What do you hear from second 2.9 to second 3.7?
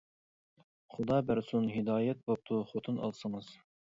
ئالسىڭىز.